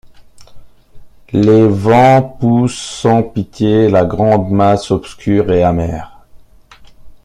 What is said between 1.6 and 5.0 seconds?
vents poussent sans pitié la grande masse